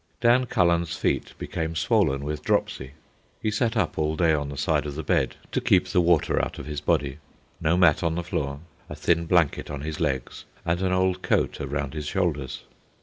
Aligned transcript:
Dan 0.19 0.47
Cullen's 0.47 0.95
feet 0.97 1.33
became 1.37 1.75
swollen 1.75 2.25
with 2.25 2.41
dropsy. 2.41 2.93
He 3.39 3.51
sat 3.51 3.77
up 3.77 3.99
all 3.99 4.15
day 4.15 4.33
on 4.33 4.49
the 4.49 4.57
side 4.57 4.87
of 4.87 4.95
the 4.95 5.03
bed 5.03 5.35
(to 5.51 5.61
keep 5.61 5.85
the 5.89 6.01
water 6.01 6.43
out 6.43 6.57
of 6.57 6.65
his 6.65 6.81
body), 6.81 7.19
no 7.61 7.77
mat 7.77 8.01
on 8.01 8.15
the 8.15 8.23
floor, 8.23 8.61
a 8.89 8.95
thin 8.95 9.27
blanket 9.27 9.69
on 9.69 9.81
his 9.81 9.99
legs, 9.99 10.45
and 10.65 10.81
an 10.81 10.91
old 10.91 11.21
coat 11.21 11.61
around 11.61 11.93
his 11.93 12.07
shoulders. 12.07 12.63